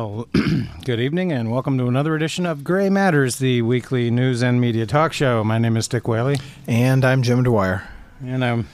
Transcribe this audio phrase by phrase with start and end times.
[0.00, 0.28] Well,
[0.84, 4.86] good evening and welcome to another edition of Gray Matters, the weekly news and media
[4.86, 5.42] talk show.
[5.42, 6.36] My name is Dick Whaley,
[6.68, 7.82] And I'm Jim Dwyer.
[8.24, 8.68] and I'm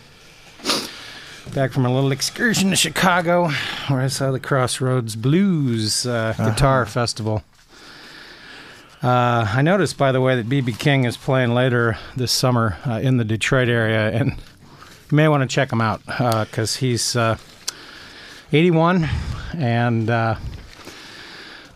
[1.55, 3.49] back from a little excursion to Chicago
[3.89, 7.43] where I saw the Crossroads Blues uh, Guitar Festival.
[9.03, 10.75] Uh, I noticed, by the way, that B.B.
[10.75, 14.33] King is playing later this summer uh, in the Detroit area, and
[15.11, 17.39] you may want to check him out because he's uh,
[18.53, 19.09] 81
[19.55, 20.37] and uh,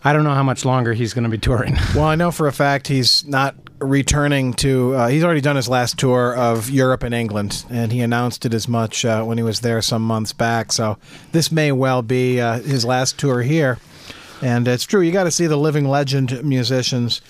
[0.03, 1.77] I don't know how much longer he's going to be touring.
[1.95, 4.93] Well, I know for a fact he's not returning to.
[4.93, 8.53] Uh, he's already done his last tour of Europe and England, and he announced it
[8.53, 10.71] as much uh, when he was there some months back.
[10.71, 10.97] So
[11.31, 13.79] this may well be uh, his last tour here.
[14.41, 17.21] And it's true, you got to see the living legend musicians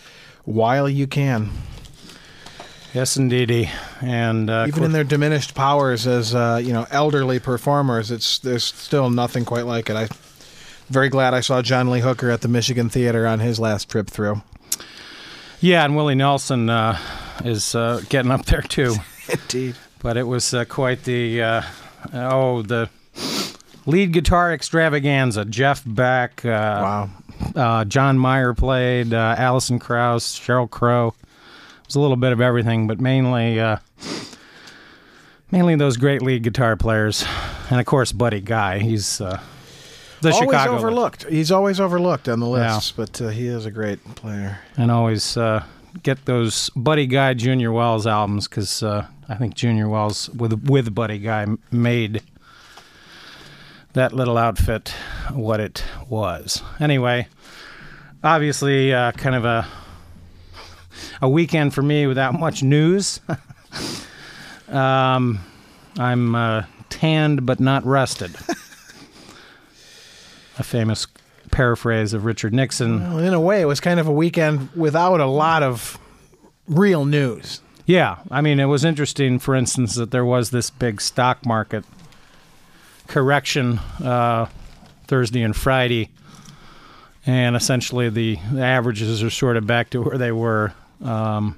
[0.45, 1.50] while you can,
[2.94, 3.70] yes, indeedy.
[4.02, 8.11] And uh, even in their diminished powers as uh, you know elderly performers.
[8.11, 9.95] It's there's still nothing quite like it.
[9.95, 10.08] I.
[10.90, 14.08] Very glad I saw John Lee Hooker at the Michigan Theater on his last trip
[14.09, 14.42] through.
[15.62, 16.98] yeah, and Willie Nelson uh,
[17.45, 18.95] is uh, getting up there too.
[19.30, 19.76] Indeed.
[20.02, 21.62] But it was uh, quite the uh,
[22.14, 22.90] oh the
[23.86, 25.45] lead guitar extravaganza.
[25.45, 27.10] Jeff Beck, uh, Wow.
[27.56, 31.10] uh, John Mayer played, uh, Alison Krauss, Sheryl Crow.
[31.20, 33.78] It was a little bit of everything, but mainly uh,
[35.52, 37.23] mainly those great lead guitar players,
[37.70, 38.80] and of course Buddy Guy.
[38.80, 39.40] He's uh,
[40.22, 41.25] the always Chicago overlooked.
[41.30, 42.75] He's always overlooked on the Yeah.
[42.75, 44.59] lists, but uh, he is a great player.
[44.78, 45.64] and always uh,
[46.03, 50.94] get those Buddy Guy Junior Wells albums because uh, I think Junior Wells with with
[50.94, 52.22] Buddy Guy made
[53.94, 54.94] that little outfit
[55.34, 56.61] what it was.
[56.80, 57.28] Anyway,
[58.23, 59.66] obviously, uh, kind of a
[61.22, 63.20] a weekend for me without much news.
[64.70, 65.39] um,
[65.98, 68.36] I'm uh, tanned but not rested.
[70.59, 71.08] a famous
[71.52, 73.02] paraphrase of Richard Nixon.
[73.02, 75.97] Well, in a way, it was kind of a weekend without a lot of
[76.67, 77.61] real news.
[77.86, 81.83] Yeah, I mean, it was interesting, for instance, that there was this big stock market
[83.08, 84.45] correction uh,
[85.08, 86.09] Thursday and Friday,
[87.25, 91.58] and essentially the, the averages are sort of back to where they were um,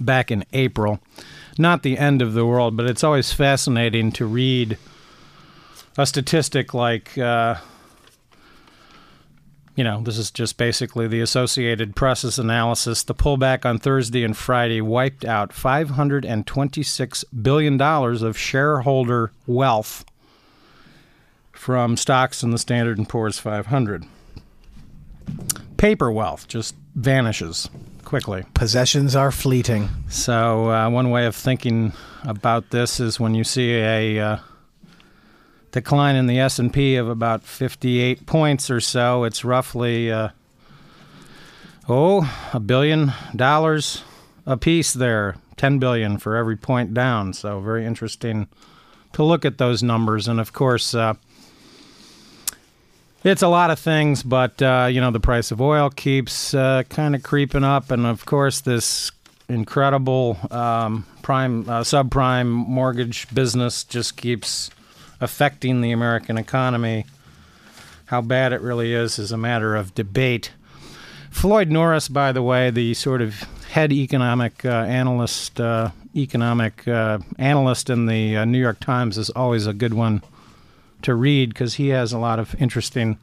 [0.00, 0.98] back in April.
[1.56, 4.76] Not the end of the world, but it's always fascinating to read
[5.96, 7.16] a statistic like.
[7.16, 7.56] Uh,
[9.74, 13.02] you know, this is just basically the Associated Press's analysis.
[13.02, 20.04] The pullback on Thursday and Friday wiped out $526 billion of shareholder wealth
[21.52, 24.04] from stocks in the Standard & Poor's 500.
[25.76, 27.68] Paper wealth just vanishes
[28.04, 28.44] quickly.
[28.54, 29.88] Possessions are fleeting.
[30.08, 31.92] So uh, one way of thinking
[32.22, 34.36] about this is when you see a uh,
[35.74, 40.28] decline in the S&P of about 58 points or so, it's roughly uh,
[41.88, 44.04] oh, a billion dollars
[44.46, 47.32] a piece there, 10 billion for every point down.
[47.32, 48.46] So very interesting
[49.14, 50.28] to look at those numbers.
[50.28, 51.14] And of course uh,
[53.24, 56.84] it's a lot of things, but uh, you know the price of oil keeps uh,
[56.88, 59.10] kind of creeping up, and of course this
[59.48, 64.70] incredible um, prime uh, subprime mortgage business just keeps
[65.24, 67.06] affecting the American economy.
[68.06, 70.52] How bad it really is is a matter of debate.
[71.30, 77.18] Floyd Norris, by the way, the sort of head economic uh, analyst, uh, economic uh,
[77.38, 80.22] analyst in the uh, New York Times, is always a good one
[81.02, 83.18] to read because he has a lot of interesting.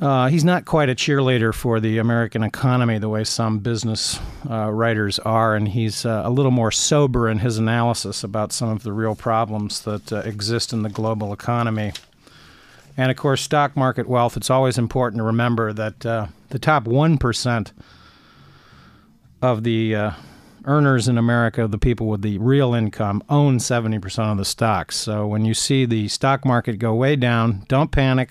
[0.00, 4.18] Uh, he's not quite a cheerleader for the American economy the way some business
[4.48, 8.70] uh, writers are, and he's uh, a little more sober in his analysis about some
[8.70, 11.92] of the real problems that uh, exist in the global economy.
[12.96, 16.84] And of course, stock market wealth, it's always important to remember that uh, the top
[16.84, 17.72] 1%
[19.42, 20.10] of the uh,
[20.64, 24.96] earners in America, the people with the real income, own 70% of the stocks.
[24.96, 28.30] So when you see the stock market go way down, don't panic.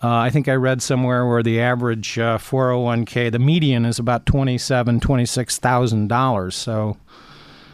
[0.00, 4.26] Uh, I think I read somewhere where the average uh, 401k, the median is about
[4.26, 6.54] twenty-seven, twenty-six thousand dollars.
[6.54, 6.96] So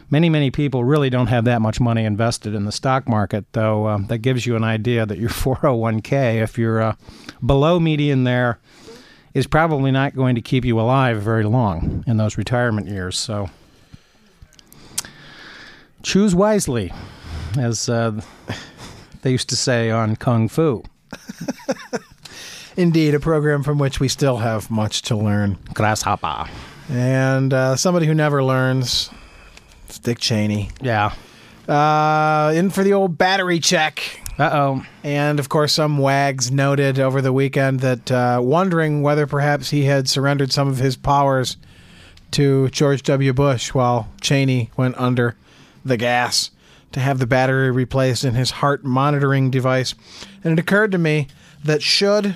[0.09, 3.45] many, many people really don't have that much money invested in the stock market.
[3.53, 6.95] Though um, that gives you an idea that your 401k, if you're uh,
[7.45, 8.57] below median there,
[9.35, 13.19] is probably not going to keep you alive very long in those retirement years.
[13.19, 13.51] So
[16.01, 16.91] choose wisely,
[17.55, 18.19] as uh,
[19.21, 20.83] they used to say on Kung Fu.
[22.77, 25.57] Indeed, a program from which we still have much to learn.
[25.73, 26.49] Grasshopper.
[26.89, 29.09] And uh, somebody who never learns,
[29.85, 30.69] it's Dick Cheney.
[30.81, 31.13] Yeah.
[31.67, 34.21] Uh, in for the old battery check.
[34.37, 34.85] Uh oh.
[35.03, 39.85] And of course, some wags noted over the weekend that uh, wondering whether perhaps he
[39.85, 41.57] had surrendered some of his powers
[42.31, 43.31] to George W.
[43.31, 45.35] Bush while Cheney went under
[45.85, 46.51] the gas
[46.91, 49.95] to have the battery replaced in his heart monitoring device.
[50.43, 51.27] And it occurred to me
[51.63, 52.35] that should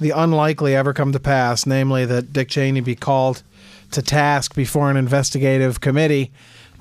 [0.00, 3.42] the unlikely ever come to pass, namely that Dick Cheney be called
[3.90, 6.30] to task before an investigative committee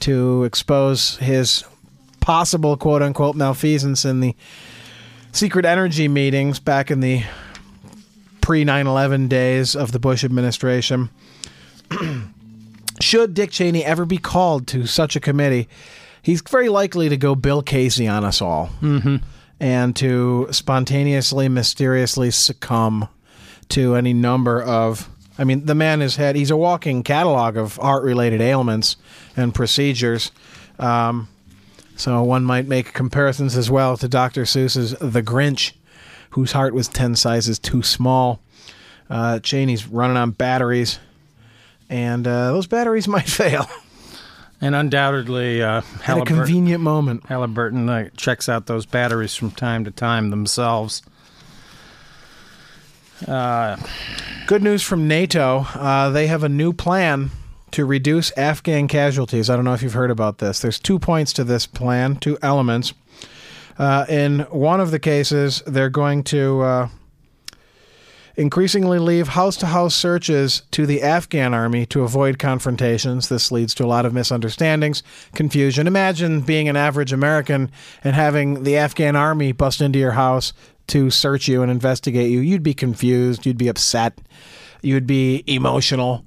[0.02, 1.64] to expose his
[2.19, 4.36] possible quote unquote malfeasance in the
[5.31, 7.24] secret energy meetings back in the
[8.42, 11.10] pre 9 11 days of the Bush administration.
[13.00, 15.70] Should Dick Cheney ever be called to such a committee,
[16.22, 19.18] he's very likely to go Bill Casey on us all Mm-hmm.
[19.59, 23.07] And to spontaneously, mysteriously succumb
[23.69, 25.09] to any number of.
[25.39, 28.95] I mean, the man has had, he's a walking catalog of heart related ailments
[29.36, 30.31] and procedures.
[30.80, 31.27] Um,
[31.95, 34.44] so one might make comparisons as well to Dr.
[34.44, 35.74] Seuss's The Grinch,
[36.31, 38.39] whose heart was 10 sizes too small.
[39.10, 41.00] Uh, Cheney's running on batteries,
[41.89, 43.68] and uh, those batteries might fail
[44.59, 47.25] And undoubtedly, uh, at a convenient moment.
[47.27, 51.04] Halliburton uh, checks out those batteries from time to time themselves.
[53.27, 53.77] Uh,
[54.48, 55.65] Good news from NATO.
[55.74, 57.31] Uh, they have a new plan
[57.71, 59.50] to reduce Afghan casualties.
[59.50, 60.62] I don't know if you've heard about this.
[60.62, 62.94] There's two points to this plan, two elements.
[63.77, 66.89] Uh, in one of the cases, they're going to uh,
[68.38, 73.30] increasingly leave house to house searches to the Afghan army to avoid confrontations.
[73.30, 75.01] This leads to a lot of misunderstandings,
[75.34, 75.88] confusion.
[75.88, 77.72] Imagine being an average American
[78.04, 80.54] and having the Afghan army bust into your house
[80.88, 82.39] to search you and investigate you.
[82.39, 84.19] You'd be confused, you'd be upset,
[84.81, 86.24] you'd be emotional.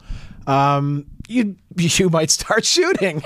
[0.49, 3.23] Um, you you might start shooting.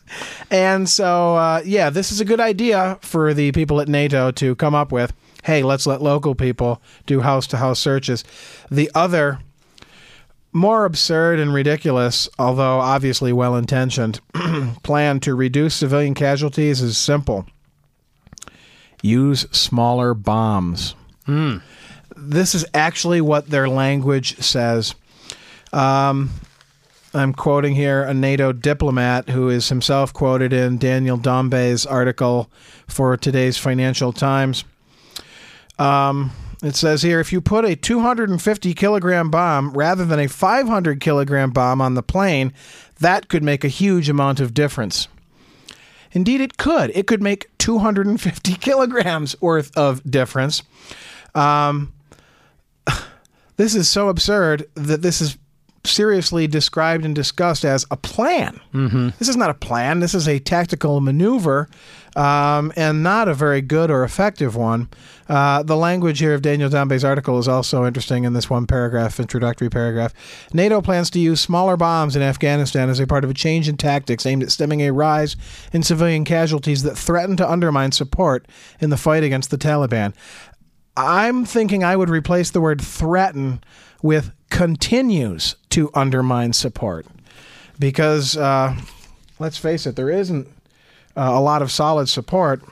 [0.50, 4.56] and so, uh, yeah, this is a good idea for the people at NATO to
[4.56, 5.12] come up with.
[5.44, 8.24] Hey, let's let local people do house to house searches.
[8.70, 9.40] The other,
[10.52, 14.20] more absurd and ridiculous, although obviously well intentioned,
[14.82, 17.46] plan to reduce civilian casualties is simple
[19.04, 20.94] use smaller bombs.
[22.16, 24.94] This is actually what their language says.
[25.74, 26.30] Um,
[27.12, 32.50] I'm quoting here a NATO diplomat who is himself quoted in Daniel Dombey's article
[32.88, 34.64] for today's Financial Times.
[35.78, 36.30] Um,
[36.62, 41.50] it says here if you put a 250 kilogram bomb rather than a 500 kilogram
[41.50, 42.52] bomb on the plane,
[43.00, 45.08] that could make a huge amount of difference.
[46.12, 46.90] Indeed, it could.
[46.94, 50.62] It could make 250 kilograms worth of difference.
[51.34, 51.92] Um,
[53.56, 55.36] this is so absurd that this is
[55.84, 58.60] seriously described and discussed as a plan.
[58.72, 59.10] Mm-hmm.
[59.18, 60.00] This is not a plan.
[60.00, 61.68] This is a tactical maneuver,
[62.16, 64.88] um, and not a very good or effective one.
[65.28, 69.18] Uh, the language here of Daniel Dombey's article is also interesting in this one paragraph,
[69.18, 70.12] introductory paragraph.
[70.52, 73.76] NATO plans to use smaller bombs in Afghanistan as a part of a change in
[73.76, 75.36] tactics aimed at stemming a rise
[75.72, 78.46] in civilian casualties that threaten to undermine support
[78.80, 80.14] in the fight against the Taliban.
[80.96, 83.62] I'm thinking I would replace the word threaten
[84.02, 87.06] with continues to undermine support.
[87.78, 88.76] Because, uh,
[89.40, 90.46] let's face it, there isn't
[91.16, 92.62] uh, a lot of solid support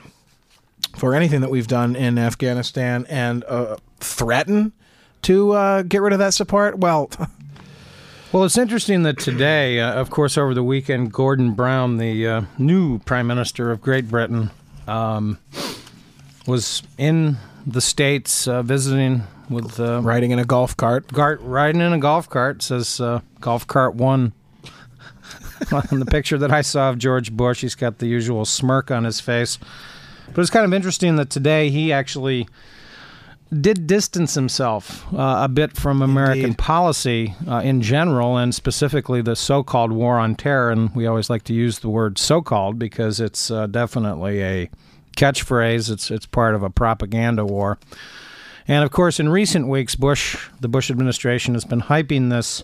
[0.97, 4.73] for anything that we've done in Afghanistan and uh, threaten
[5.23, 6.77] to uh, get rid of that support.
[6.79, 7.09] Well,
[8.31, 12.41] well, it's interesting that today, uh, of course, over the weekend, Gordon Brown, the uh,
[12.57, 14.51] new Prime Minister of Great Britain,
[14.87, 15.39] um,
[16.45, 21.07] was in the States uh, visiting with uh, riding in a golf cart.
[21.07, 24.33] Gart riding in a golf cart says uh, golf cart one.
[25.91, 29.03] on the picture that I saw of George Bush, he's got the usual smirk on
[29.03, 29.57] his face.
[30.33, 32.47] But it's kind of interesting that today he actually
[33.61, 36.57] did distance himself uh, a bit from American Indeed.
[36.57, 40.71] policy uh, in general, and specifically the so-called war on terror.
[40.71, 44.69] And we always like to use the word "so-called" because it's uh, definitely a
[45.15, 45.91] catchphrase.
[45.91, 47.77] It's it's part of a propaganda war.
[48.67, 52.63] And of course, in recent weeks, Bush, the Bush administration, has been hyping this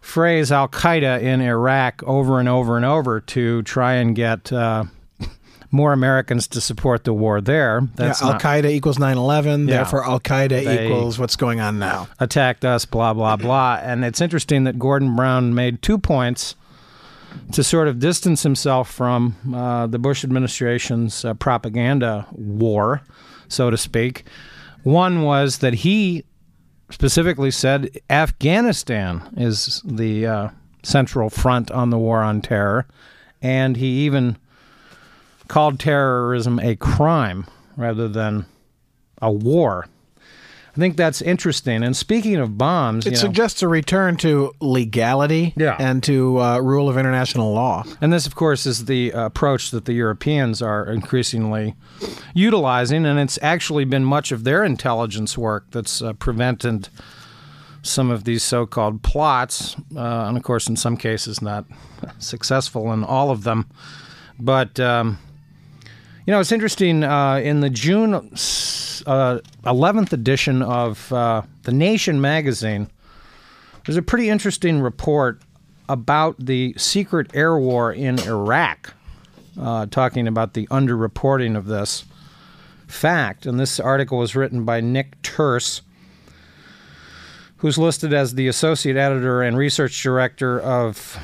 [0.00, 4.84] phrase Al Qaeda in Iraq over and over and over to try and get uh,
[5.70, 7.82] more Americans to support the war there.
[7.96, 9.76] That's yeah, Al Qaeda equals 9 11, Yeah.
[9.76, 12.08] therefore Al Qaeda equals what's going on now.
[12.20, 13.78] attacked us, blah, blah, blah.
[13.82, 16.54] And it's interesting that Gordon Brown made two points
[17.52, 23.02] to sort of distance himself from uh, the Bush administration's uh, propaganda war,
[23.48, 24.24] so to speak.
[24.82, 26.24] One was that he
[26.90, 30.48] specifically said Afghanistan is the uh,
[30.82, 32.86] central front on the war on terror,
[33.42, 34.36] and he even
[35.48, 37.46] called terrorism a crime.
[37.78, 38.44] rather than
[39.22, 39.86] a war.
[40.76, 41.82] I think that's interesting.
[41.82, 45.76] And speaking of bombs, It you know, suggests a return to legality Yeah.
[45.78, 47.84] and to uh, rule of international law.
[48.00, 51.74] and this, of course, is the approach that the Europeans are increasingly
[52.34, 56.88] utilizing, and it's actually been much of their intelligence work that's uh, prevented
[57.82, 61.64] some of these so-called plots, uh, and of course, in some cases, not
[62.18, 63.66] successful in all of them.
[64.38, 65.18] But um,
[66.26, 67.02] you know, it's interesting.
[67.02, 68.30] Uh, in the June
[69.06, 72.90] uh, 11th edition of uh, the Nation magazine,
[73.84, 75.40] there's a pretty interesting report
[75.88, 78.94] about the secret air war in Iraq,
[79.60, 82.04] uh, talking about the underreporting of this
[82.86, 83.46] fact.
[83.46, 85.82] And this article was written by Nick Turse,
[87.58, 91.18] who's listed as the associate editor and research director of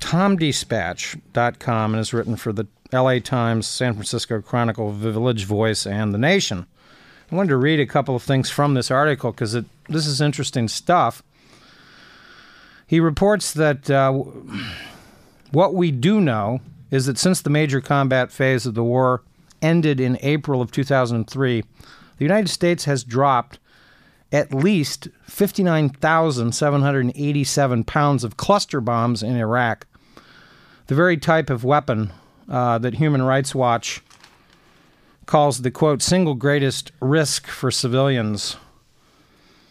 [0.00, 6.18] TomDispatch.com and is written for the LA Times, San Francisco Chronicle, Village Voice, and The
[6.18, 6.66] Nation.
[7.30, 9.52] I wanted to read a couple of things from this article because
[9.88, 11.22] this is interesting stuff.
[12.86, 14.12] He reports that uh,
[15.52, 19.22] what we do know is that since the major combat phase of the war
[19.62, 23.60] ended in April of 2003, the United States has dropped
[24.32, 29.86] at least 59,787 pounds of cluster bombs in Iraq,
[30.86, 32.12] the very type of weapon
[32.50, 34.02] uh, that Human Rights Watch
[35.26, 38.56] calls the quote single greatest risk for civilians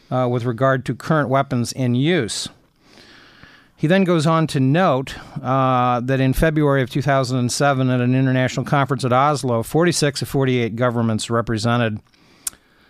[0.10, 2.48] uh, with regard to current weapons in use.
[3.76, 8.66] He then goes on to note uh, that in February of 2007, at an international
[8.66, 12.00] conference at Oslo, 46 of 48 governments represented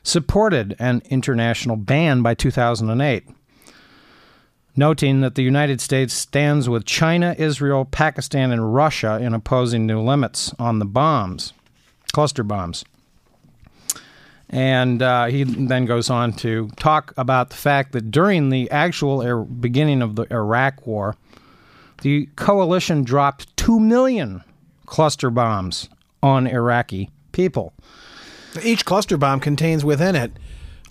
[0.01, 3.27] supported an international ban by 2008,
[4.75, 10.01] noting that the United States stands with China, Israel, Pakistan, and Russia in opposing new
[10.01, 11.53] limits on the bombs,
[12.13, 12.85] cluster bombs.
[14.49, 19.21] And uh, he then goes on to talk about the fact that during the actual
[19.21, 21.15] er- beginning of the Iraq War,
[22.01, 24.43] the coalition dropped 2 million
[24.85, 25.87] cluster bombs
[26.23, 27.73] on Iraqi people.
[28.63, 30.31] Each cluster bomb contains within it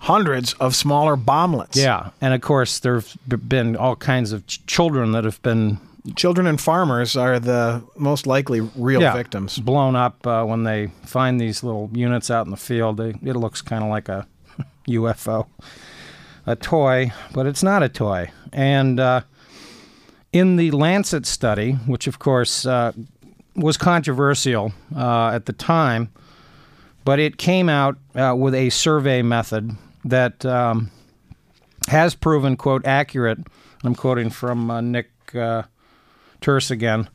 [0.00, 1.76] hundreds of smaller bomblets.
[1.76, 2.10] Yeah.
[2.20, 5.78] And of course, there have been all kinds of ch- children that have been
[6.16, 9.58] Children and farmers are the most likely real yeah, victims.
[9.58, 12.96] blown up uh, when they find these little units out in the field.
[12.96, 14.26] They, it looks kind of like a
[14.88, 15.46] UFO,
[16.46, 18.30] a toy, but it's not a toy.
[18.52, 19.22] And uh,
[20.32, 22.92] in the Lancet study, which of course uh,
[23.54, 26.10] was controversial uh, at the time,
[27.04, 30.90] but it came out uh, with a survey method that um,
[31.88, 33.38] has proven, quote, accurate.
[33.84, 35.64] I'm quoting from uh, Nick uh,
[36.40, 37.10] Turse again.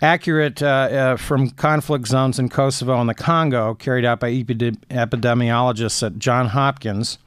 [0.00, 4.78] Accurate uh, uh, from conflict zones in Kosovo and the Congo, carried out by epide-
[4.90, 7.18] epidemiologists at Johns Hopkins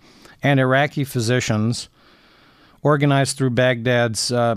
[0.43, 1.87] and Iraqi physicians,
[2.81, 4.55] organized through Baghdad's uh,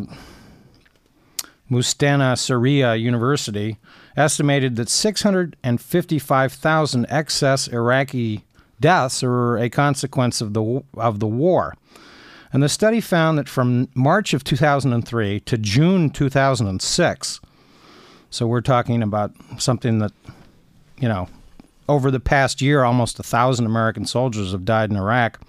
[1.70, 3.78] Mustansiriya University,
[4.16, 8.44] estimated that 655,000 excess Iraqi
[8.80, 11.74] deaths are a consequence of the of the war.
[12.52, 17.40] And the study found that from March of 2003 to June 2006,
[18.30, 20.12] so we're talking about something that,
[20.98, 21.28] you know,
[21.88, 25.40] over the past year, almost a thousand American soldiers have died in Iraq.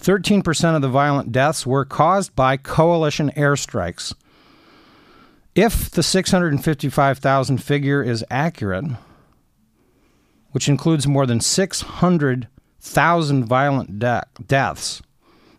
[0.00, 4.14] 13% of the violent deaths were caused by coalition airstrikes.
[5.54, 8.84] If the 655,000 figure is accurate,
[10.58, 15.00] which includes more than 600,000 violent de- deaths,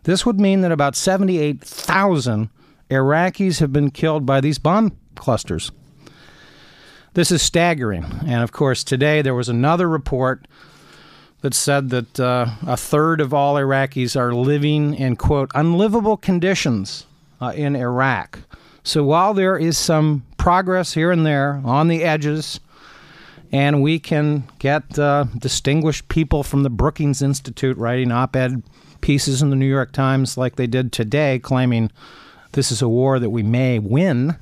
[0.02, 2.50] this would mean that about 78,000
[2.90, 5.72] Iraqis have been killed by these bomb clusters.
[7.14, 8.04] This is staggering.
[8.26, 10.46] And of course, today there was another report
[11.40, 17.06] that said that uh, a third of all Iraqis are living in, quote, unlivable conditions
[17.40, 18.40] uh, in Iraq.
[18.82, 22.60] So while there is some progress here and there on the edges,
[23.52, 28.62] and we can get uh, distinguished people from the Brookings Institute writing op ed
[29.00, 31.90] pieces in the New York Times like they did today, claiming
[32.52, 34.36] this is a war that we may win.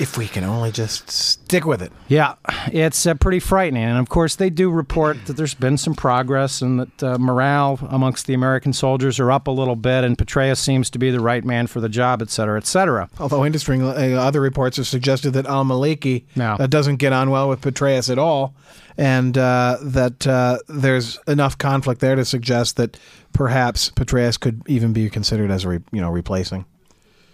[0.00, 1.92] If we can only just stick with it.
[2.08, 2.36] Yeah,
[2.72, 3.82] it's uh, pretty frightening.
[3.84, 7.78] And of course, they do report that there's been some progress and that uh, morale
[7.90, 11.20] amongst the American soldiers are up a little bit, and Petraeus seems to be the
[11.20, 13.10] right man for the job, et cetera, et cetera.
[13.18, 16.56] Although interesting, uh, other reports have suggested that Al Maliki No.
[16.58, 18.54] uh, doesn't get on well with Petraeus at all,
[18.96, 22.98] and uh, that uh, there's enough conflict there to suggest that
[23.34, 26.64] perhaps Petraeus could even be considered as a re- you know replacing.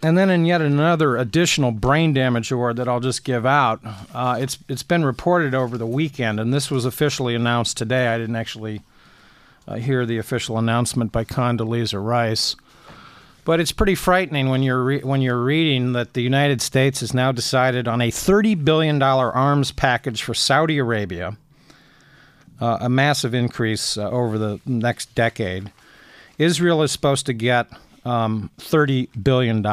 [0.07, 3.81] And then in yet another additional brain damage award that I'll just give out,
[4.15, 8.07] uh, it's it's been reported over the weekend, and this was officially announced today.
[8.07, 8.83] I didn't actually
[9.67, 12.55] uh, hear the official announcement by Condoleezza Rice,
[13.45, 17.13] but it's pretty frightening when you're re- when you're reading that the United States has
[17.13, 21.37] now decided on a thirty billion dollar arms package for Saudi Arabia,
[22.61, 25.73] uh, a massive increase uh, over the next decade.
[26.39, 27.67] Israel is supposed to get
[28.07, 29.65] um, $30 billion,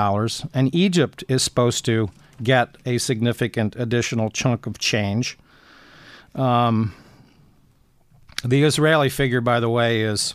[0.54, 2.10] and Egypt is supposed to
[2.42, 5.38] get a significant additional chunk of change.
[6.34, 6.96] Um,
[8.44, 10.34] the Israeli figure, by the way, is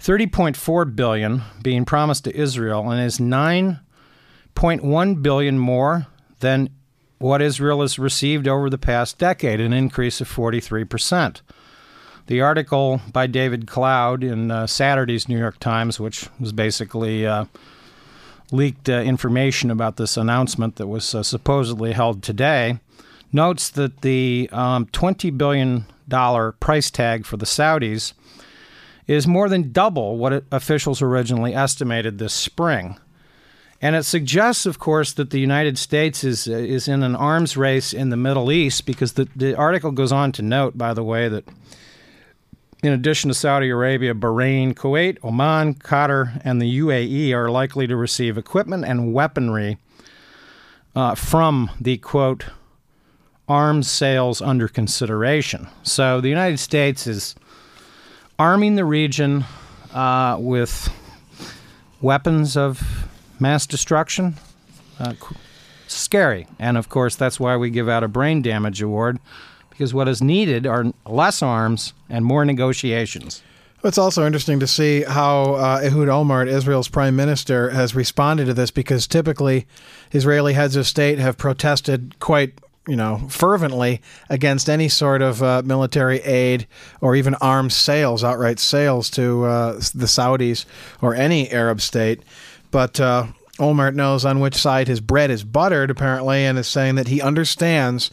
[0.00, 6.08] 30.4 billion being promised to Israel and is 9.1 billion more
[6.40, 6.70] than
[7.18, 11.42] what Israel has received over the past decade, an increase of 43 percent.
[12.26, 17.46] The article by David Cloud in uh, Saturday's New York Times, which was basically uh,
[18.52, 22.78] leaked uh, information about this announcement that was uh, supposedly held today,
[23.32, 25.86] notes that the um, $20 billion
[26.60, 28.12] price tag for the Saudis
[29.06, 32.98] is more than double what officials originally estimated this spring.
[33.80, 37.56] And it suggests, of course, that the United States is uh, is in an arms
[37.56, 41.02] race in the Middle East because the, the article goes on to note, by the
[41.02, 41.44] way, that
[42.82, 47.96] in addition to Saudi Arabia, Bahrain, Kuwait, Oman, Qatar, and the UAE are likely to
[47.96, 49.78] receive equipment and weaponry
[50.96, 52.46] uh, from the quote
[53.48, 55.68] arms sales under consideration.
[55.82, 57.34] So the United States is
[58.38, 59.44] arming the region
[59.92, 60.88] uh, with
[62.00, 63.06] weapons of
[63.38, 64.34] mass destruction.
[64.98, 65.14] Uh,
[65.86, 66.46] scary.
[66.58, 69.18] And of course, that's why we give out a brain damage award
[69.82, 73.42] because what is needed are less arms and more negotiations.
[73.82, 78.54] It's also interesting to see how uh, Ehud Olmert, Israel's prime minister, has responded to
[78.54, 79.66] this because typically
[80.12, 82.52] Israeli heads of state have protested quite
[82.86, 86.68] you know, fervently against any sort of uh, military aid
[87.00, 90.64] or even arms sales, outright sales to uh, the Saudis
[91.00, 92.22] or any Arab state.
[92.70, 93.26] But uh,
[93.58, 97.20] Olmert knows on which side his bread is buttered, apparently, and is saying that he
[97.20, 98.10] understands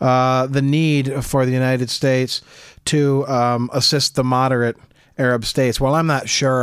[0.00, 2.42] uh, the need for the United States
[2.86, 4.76] to um, assist the moderate
[5.18, 5.80] Arab states.
[5.80, 6.58] Well, I'm not sure